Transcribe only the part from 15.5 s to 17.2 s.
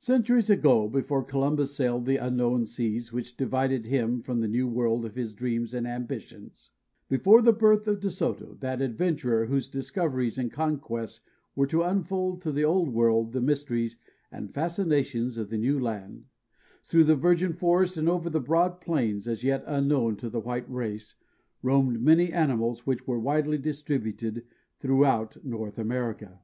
the new land, through the